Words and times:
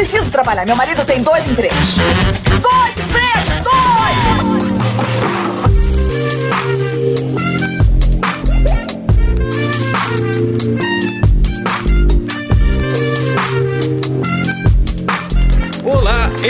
preciso 0.00 0.30
trabalhar. 0.30 0.64
Meu 0.64 0.76
marido 0.76 1.04
tem 1.04 1.20
dois 1.22 1.46
empregos. 1.46 2.49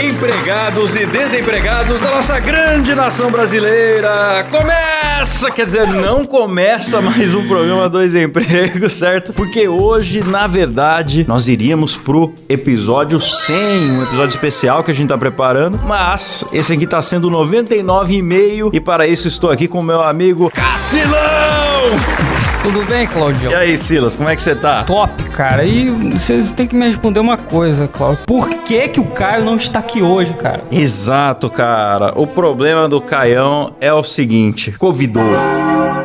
Empregados 0.03 0.95
e 0.95 1.05
desempregados 1.05 2.01
da 2.01 2.09
nossa 2.09 2.39
grande 2.39 2.95
nação 2.95 3.29
brasileira! 3.29 4.45
Começa, 4.49 5.51
quer 5.51 5.65
dizer, 5.65 5.87
não 5.87 6.25
começa 6.25 6.99
mais 6.99 7.35
um 7.35 7.47
programa 7.47 7.87
Dois 7.87 8.15
Empregos, 8.15 8.93
certo? 8.93 9.31
Porque 9.31 9.67
hoje, 9.67 10.23
na 10.23 10.47
verdade, 10.47 11.23
nós 11.27 11.47
iríamos 11.47 11.95
pro 11.95 12.33
episódio 12.49 13.19
100, 13.19 13.91
um 13.91 14.03
episódio 14.03 14.29
especial 14.29 14.83
que 14.83 14.89
a 14.89 14.93
gente 14.93 15.09
tá 15.09 15.17
preparando, 15.17 15.79
mas 15.85 16.43
esse 16.51 16.73
aqui 16.73 16.87
tá 16.87 17.01
sendo 17.01 17.29
99,5 17.29 18.71
e 18.73 18.79
para 18.79 19.05
isso 19.05 19.27
estou 19.27 19.51
aqui 19.51 19.67
com 19.67 19.79
o 19.79 19.83
meu 19.83 20.01
amigo 20.01 20.49
Cassilão! 20.49 22.50
Tudo 22.61 22.85
bem, 22.85 23.07
Claudio? 23.07 23.49
E 23.49 23.55
aí, 23.55 23.75
Silas, 23.75 24.15
como 24.15 24.29
é 24.29 24.35
que 24.35 24.41
você 24.41 24.53
tá? 24.53 24.83
Top, 24.83 25.23
cara. 25.31 25.65
E 25.65 25.89
vocês 25.89 26.51
têm 26.51 26.67
que 26.67 26.75
me 26.75 26.85
responder 26.85 27.19
uma 27.19 27.35
coisa, 27.35 27.87
Claudio. 27.87 28.23
Por 28.27 28.47
que 28.49 28.87
que 28.87 28.99
o 28.99 29.05
Caio 29.05 29.43
não 29.43 29.55
está 29.55 29.79
aqui 29.79 30.03
hoje, 30.03 30.35
cara? 30.35 30.63
Exato, 30.71 31.49
cara. 31.49 32.13
O 32.15 32.27
problema 32.27 32.87
do 32.87 33.01
Caião 33.01 33.73
é 33.81 33.91
o 33.91 34.03
seguinte: 34.03 34.71
Covidou. 34.73 35.23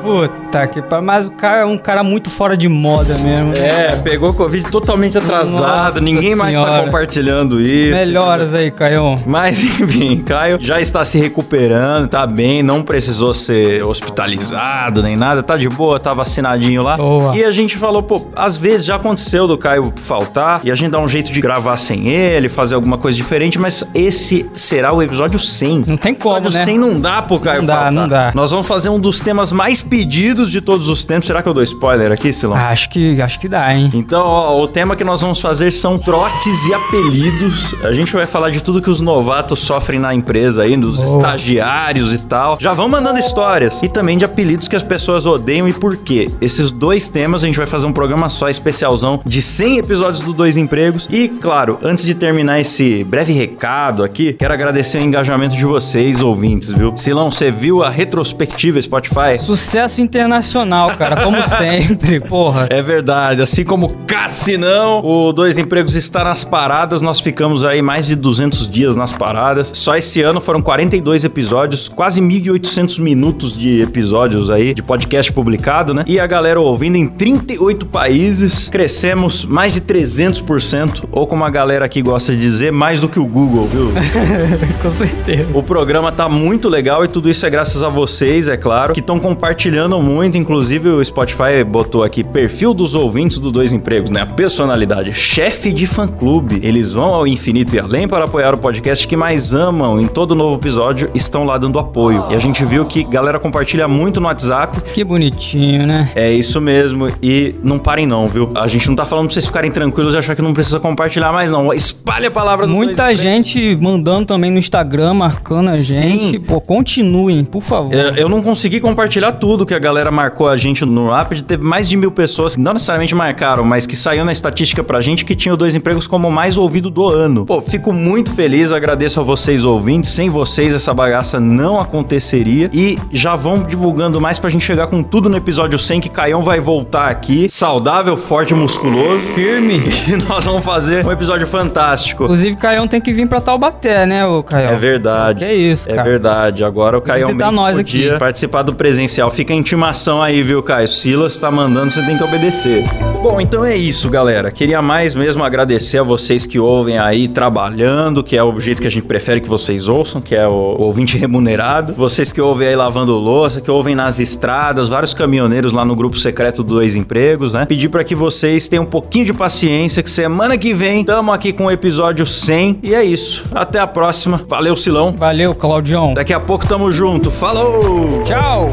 Puta 0.07 0.67
que 0.69 0.81
pariu. 0.83 1.05
Mas 1.05 1.27
o 1.27 1.31
Caio 1.33 1.63
é 1.63 1.65
um 1.67 1.77
cara 1.79 2.03
muito 2.03 2.31
fora 2.31 2.57
de 2.57 2.69
moda 2.69 3.17
mesmo. 3.19 3.51
né? 3.53 3.91
É, 3.93 3.97
pegou 3.97 4.33
Covid 4.33 4.71
totalmente 4.71 5.19
atrasado, 5.19 5.87
Nossa 5.97 6.01
ninguém 6.01 6.35
mais 6.35 6.55
tá 6.57 6.63
senhora. 6.65 6.85
compartilhando 6.85 7.61
isso. 7.61 7.91
Melhoras 7.93 8.55
aí, 8.55 8.71
Caio. 8.71 9.17
Mas 9.27 9.63
enfim, 9.81 10.19
Caio 10.19 10.59
já 10.61 10.81
está 10.81 11.05
se 11.05 11.19
recuperando, 11.19 12.09
tá 12.09 12.27
bem, 12.27 12.63
não 12.63 12.83
precisou 12.83 13.35
ser 13.35 13.83
hospitalizado 13.85 15.03
nem 15.03 15.17
nada, 15.17 15.43
tá 15.43 15.57
de 15.57 15.69
boa, 15.69 15.99
tá 16.01 16.13
vacinadinho 16.15 16.83
lá. 16.83 16.97
Boa. 16.97 17.37
E 17.37 17.45
a 17.45 17.51
gente 17.51 17.77
falou, 17.77 18.03
pô, 18.03 18.27
às 18.35 18.57
vezes 18.57 18.87
já 18.87 18.97
aconteceu 18.97 19.47
do 19.47 19.57
Caio 19.59 19.93
faltar 20.03 20.61
e 20.65 20.71
a 20.71 20.75
gente 20.75 20.91
dá 20.91 20.99
um 21.01 21.09
jeito 21.09 21.33
de 21.33 21.41
gravar 21.41 21.77
sem 21.77 22.09
ele, 22.09 22.49
fazer 22.49 22.75
alguma 22.75 22.99
coisa 22.99 23.17
diferente, 23.17 23.59
mas 23.59 23.85
esse 23.95 24.49
será 24.55 24.93
o 24.93 25.03
episódio 25.03 25.39
100. 25.39 25.85
Não 25.87 25.97
tem 25.97 26.15
como, 26.15 26.37
episódio 26.37 26.59
né? 26.59 26.65
100 26.65 26.79
não 26.79 27.01
dá 27.01 27.23
pro 27.23 27.39
Caio 27.39 27.61
Não 27.61 27.67
dá, 27.67 27.75
faltar. 27.75 27.93
não 27.93 28.09
dá. 28.09 28.33
Nós 28.35 28.51
vamos 28.51 28.67
fazer 28.67 28.89
um 28.89 28.99
dos 29.01 29.21
temas 29.21 29.53
mais 29.53 29.83
pedidos 29.97 30.51
de 30.51 30.61
todos 30.61 30.89
os 30.91 31.07
tempos. 31.07 31.27
Será 31.27 31.43
que 31.43 31.49
eu 31.49 31.55
dou 31.55 31.63
spoiler 31.63 32.13
aqui, 32.13 32.31
Silão? 32.31 32.55
Ah, 32.55 32.69
acho 32.69 32.91
que, 32.91 33.21
acho 33.23 33.41
que 33.41 33.49
dá, 33.49 33.75
hein? 33.75 33.91
Então, 33.95 34.27
ó, 34.27 34.61
o 34.61 34.69
tema 34.69 34.95
que 34.95 35.03
nós 35.03 35.23
vamos 35.23 35.41
fazer 35.41 35.71
são 35.71 35.97
trotes 35.99 36.67
e 36.67 36.75
apelidos. 36.75 37.75
A 37.83 37.95
gente 37.95 38.13
vai 38.13 38.27
falar 38.27 38.51
de 38.51 38.63
tudo 38.63 38.83
que 38.83 38.91
os 38.91 39.01
novatos 39.01 39.61
sofrem 39.61 39.99
na 39.99 40.15
empresa 40.15 40.65
aí, 40.65 40.77
dos 40.77 40.97
Boa. 40.97 41.17
estagiários 41.17 42.13
e 42.13 42.19
tal. 42.27 42.59
Já 42.61 42.75
vão 42.75 42.91
mandando 42.91 43.19
histórias. 43.19 43.83
E 43.83 43.89
também 43.89 44.19
de 44.19 44.25
apelidos 44.27 44.69
que 44.69 44.77
as 44.77 44.83
pessoas 44.83 45.25
odeiam 45.25 45.67
e 45.67 45.73
por 45.73 45.97
quê. 45.97 46.31
Esses 46.43 46.71
dois 46.71 47.09
temas 47.09 47.43
a 47.43 47.47
gente 47.47 47.57
vai 47.57 47.67
fazer 47.67 47.87
um 47.87 47.93
programa 47.93 48.29
só 48.29 48.51
especialzão 48.51 49.23
de 49.25 49.41
100 49.41 49.79
episódios 49.79 50.23
do 50.23 50.35
Dois 50.35 50.59
Empregos. 50.59 51.09
E, 51.11 51.27
claro, 51.29 51.79
antes 51.83 52.05
de 52.05 52.15
terminar 52.15 52.61
esse 52.61 53.03
breve 53.03 53.33
recado 53.33 54.05
aqui, 54.05 54.35
quero 54.35 54.53
agradecer 54.53 54.99
o 54.99 55.03
engajamento 55.03 55.57
de 55.57 55.65
vocês, 55.65 56.21
ouvintes, 56.21 56.75
viu? 56.75 56.95
Silão, 56.99 57.31
você 57.31 57.51
viu 57.51 57.83
a 57.83 57.89
retrospectiva 57.89 58.81
Spotify? 58.83 59.39
Sucesso 59.41 59.86
internacional, 60.01 60.91
cara, 60.97 61.23
como 61.23 61.43
sempre, 61.57 62.21
porra. 62.21 62.67
É 62.71 62.83
verdade, 62.83 63.43
assim 63.43 63.65
como 63.65 63.91
Cassinão, 64.07 65.05
o 65.05 65.33
Dois 65.33 65.57
Empregos 65.57 65.95
está 65.95 66.25
nas 66.25 66.45
paradas, 66.45 67.01
nós 67.01 67.21
ficamos 67.21 67.65
aí 67.65 67.81
mais 67.81 68.07
de 68.07 68.17
200 68.17 68.69
dias 68.69 68.97
nas 68.97 69.13
paradas. 69.13 69.71
Só 69.75 69.97
esse 69.97 70.21
ano 70.23 70.41
foram 70.41 70.61
42 70.61 71.25
episódios, 71.25 71.89
quase 71.89 72.21
1.800 72.21 72.99
minutos 73.01 73.57
de 73.57 73.81
episódios 73.81 74.51
aí, 74.51 74.75
de 74.75 74.83
podcast 74.83 75.33
publicado, 75.33 75.95
né? 75.95 76.05
E 76.07 76.19
a 76.19 76.27
galera 76.27 76.61
ouvindo 76.61 76.97
em 76.97 77.07
38 77.07 77.87
países, 77.87 78.69
crescemos 78.69 79.45
mais 79.45 79.75
de 79.75 79.81
300%, 79.81 81.05
ou 81.13 81.27
como 81.27 81.45
a 81.45 81.51
galera 81.51 81.85
aqui 81.85 82.03
gosta 82.03 82.33
de 82.33 82.41
dizer, 82.41 82.73
mais 82.73 82.99
do 82.99 83.09
que 83.09 83.21
o 83.21 83.25
Google, 83.25 83.67
viu? 83.67 83.93
Com 84.83 84.91
certeza. 84.91 85.47
O 85.55 85.63
programa 85.63 86.11
tá 86.11 86.29
muito 86.29 86.69
legal 86.69 87.05
e 87.05 87.09
tudo 87.09 87.31
isso 87.31 87.45
é 87.45 87.51
graças 87.51 87.83
a 87.83 87.89
vocês, 87.89 88.49
é 88.49 88.57
claro, 88.57 88.93
que 88.93 89.01
estão 89.01 89.19
compartilhando 89.19 89.66
muito. 89.71 90.37
Inclusive, 90.37 90.89
o 90.89 91.05
Spotify 91.05 91.65
botou 91.67 92.05
aqui 92.05 92.23
perfil 92.23 92.73
dos 92.73 92.95
ouvintes 92.95 93.39
do 93.39 93.51
Dois 93.51 93.73
Empregos, 93.73 94.11
né? 94.11 94.21
A 94.21 94.27
personalidade, 94.27 95.13
chefe 95.13 95.73
de 95.73 95.87
fã-clube. 95.87 96.61
Eles 96.63 96.93
vão 96.93 97.13
ao 97.15 97.27
infinito 97.27 97.75
e 97.75 97.79
além 97.79 98.07
para 98.07 98.25
apoiar 98.25 98.55
o 98.55 98.59
podcast 98.59 99.07
que 99.09 99.17
mais 99.17 99.53
amam. 99.53 100.01
Em 100.01 100.07
todo 100.07 100.35
novo 100.35 100.57
episódio, 100.57 101.11
estão 101.15 101.45
lá 101.45 101.59
dando 101.59 101.79
apoio. 101.79 102.25
E 102.31 102.35
a 102.35 102.39
gente 102.39 102.65
viu 102.65 102.85
que 102.85 103.03
galera 103.03 103.39
compartilha 103.39 103.89
muito 103.89 104.21
no 104.21 104.27
WhatsApp. 104.27 104.81
Que 104.93 105.03
bonitinho, 105.03 105.87
né? 105.87 106.11
É 106.15 106.31
isso 106.31 106.61
mesmo. 106.61 107.09
E 107.23 107.55
não 107.63 107.79
parem 107.79 108.07
não, 108.07 108.27
viu? 108.27 108.53
A 108.55 108.69
gente 108.69 108.87
não 108.89 108.95
tá 108.95 109.05
falando 109.05 109.27
pra 109.27 109.35
vocês 109.35 109.47
ficarem 109.47 109.71
tranquilos 109.71 110.15
e 110.15 110.19
achar 110.19 110.37
que 110.37 110.43
não 110.43 110.55
precisa 110.55 110.79
compartilhar 110.79 111.33
mais 111.33 111.51
não. 111.51 111.73
Espalhe 111.73 112.27
a 112.27 112.31
palavra 112.31 112.67
Muita 112.67 113.15
gente 113.15 113.77
mandando 113.81 114.27
também 114.27 114.51
no 114.51 114.59
Instagram, 114.59 115.15
marcando 115.15 115.71
a 115.71 115.75
Sim. 115.75 116.03
gente. 116.03 116.39
Pô, 116.41 116.61
continuem, 116.61 117.45
por 117.45 117.63
favor. 117.63 117.95
É, 117.95 118.15
Eu 118.17 118.29
não 118.29 118.43
consegui 118.43 118.81
compartilhar 118.81 119.33
tudo 119.33 119.56
que 119.65 119.73
a 119.73 119.79
galera 119.79 120.11
marcou 120.11 120.49
a 120.49 120.57
gente 120.57 120.85
no 120.85 121.09
Rapid. 121.09 121.43
Teve 121.43 121.65
mais 121.65 121.89
de 121.89 121.97
mil 121.97 122.11
pessoas 122.11 122.57
que 122.57 122.61
não 122.61 122.73
necessariamente 122.75 123.15
marcaram, 123.15 123.65
mas 123.65 123.87
que 123.87 123.97
saiu 123.97 124.25
na 124.25 124.33
estatística 124.33 124.83
pra 124.83 125.01
gente 125.01 125.25
que 125.25 125.35
tinham 125.35 125.57
dois 125.57 125.75
empregos 125.75 126.07
como 126.07 126.29
o 126.29 126.33
mais 126.33 126.57
ouvido 126.57 126.91
do 126.91 127.07
ano. 127.09 127.47
Pô, 127.47 127.61
fico 127.61 127.93
muito 127.93 128.33
feliz, 128.35 128.73
agradeço 128.73 129.21
a 129.21 129.23
vocês 129.23 129.65
ouvintes. 129.65 130.11
Sem 130.11 130.29
vocês 130.29 130.75
essa 130.75 130.93
bagaça 130.93 131.39
não 131.41 131.79
aconteceria. 131.79 132.69
E 132.73 132.99
já 133.13 133.35
vão 133.35 133.63
divulgando 133.65 134.21
mais 134.21 134.39
pra 134.39 134.51
gente 134.51 134.65
chegar 134.65 134.89
com 134.89 135.03
tudo 135.03 135.29
no 135.29 135.37
episódio 135.37 135.79
100 135.79 136.01
que 136.01 136.09
Caião 136.09 136.43
vai 136.43 136.59
voltar 136.61 137.09
aqui, 137.09 137.49
saudável, 137.51 138.17
forte 138.17 138.53
musculoso. 138.55 139.23
Firme. 139.35 139.77
E 140.07 140.17
nós 140.17 140.45
vamos 140.45 140.65
fazer 140.65 141.05
um 141.05 141.11
episódio 141.13 141.47
fantástico. 141.47 142.25
Inclusive, 142.25 142.57
Caião 142.57 142.87
tem 142.87 143.01
que 143.01 143.13
vir 143.13 143.29
pra 143.29 143.41
Taubaté, 143.41 144.07
né, 144.07 144.25
ô 144.27 144.43
Caião? 144.43 144.73
É 144.73 144.77
verdade. 144.77 145.45
É 145.45 145.55
isso, 145.55 145.91
É 145.91 145.95
cara. 145.95 146.09
verdade. 146.09 146.65
Agora 146.65 146.97
o 146.99 147.01
Caio 147.03 147.27
visitar 147.27 147.47
Mendes 147.47 147.57
nós 147.57 147.77
podia 147.77 148.11
aqui. 148.11 148.19
participar 148.19 148.63
do 148.63 148.75
presencial. 148.75 149.31
Fica 149.31 149.46
a 149.53 149.57
intimação 149.57 150.23
aí, 150.23 150.43
viu, 150.43 150.63
Caio? 150.63 150.89
Silas 150.89 151.39
tá 151.39 151.51
mandando, 151.51 151.91
você 151.91 152.03
tem 152.03 152.17
que 152.17 152.25
obedecer. 152.25 152.85
Bom, 153.23 153.41
então 153.41 153.65
é 153.65 153.77
isso, 153.77 154.09
galera. 154.09 154.51
Queria 154.51 154.81
mais 154.81 155.15
mesmo 155.15 155.43
agradecer 155.43 155.99
a 155.99 156.03
vocês 156.03 156.47
que 156.47 156.59
ouvem 156.59 156.99
aí 156.99 157.27
trabalhando, 157.27 158.23
que 158.23 158.37
é 158.37 158.45
o 158.45 158.59
jeito 158.61 158.81
que 158.81 158.87
a 158.87 158.91
gente 158.91 159.05
prefere 159.05 159.41
que 159.41 159.49
vocês 159.49 159.89
ouçam, 159.89 160.21
que 160.21 160.35
é 160.35 160.47
o, 160.47 160.53
o 160.53 160.83
ouvinte 160.83 161.17
remunerado. 161.19 161.93
Vocês 161.95 162.31
que 162.31 162.41
ouvem 162.41 162.69
aí 162.69 162.77
lavando 162.77 163.17
louça, 163.17 163.61
que 163.61 163.71
ouvem 163.71 163.95
nas 163.95 164.21
estradas, 164.21 164.89
vários 164.89 165.13
caminhoneiros 165.13 165.73
lá 165.73 165.85
no 165.85 165.97
grupo 165.97 166.17
secreto 166.19 166.63
do 166.63 166.75
Dois 166.75 166.95
Empregos, 166.95 167.53
né? 167.53 167.67
Pedir 167.67 167.89
pra 167.89 168.05
que 168.05 168.15
vocês 168.15 168.69
tenham 168.69 168.85
um 168.85 168.89
pouquinho 168.89 169.25
de 169.25 169.33
paciência, 169.33 170.03
que 170.03 170.11
semana 170.11 170.57
que 170.57 170.73
vem 170.73 171.05
tamo 171.05 171.33
aqui 171.33 171.53
com 171.53 171.67
o 171.67 171.71
episódio 171.71 172.25
100. 172.27 172.81
E 172.83 172.95
é 172.95 173.03
isso. 173.03 173.45
Até 173.55 173.81
a 173.81 173.87
próxima. 173.87 174.43
Valeu, 174.49 174.77
Silão. 174.77 175.15
Valeu, 175.17 175.55
Claudião. 175.55 176.15
Daqui 176.15 176.33
a 176.33 176.41
pouco 176.41 176.67
tamo 176.67 176.93
junto. 176.93 177.31
Falou! 177.31 178.23
Tchau. 178.25 178.71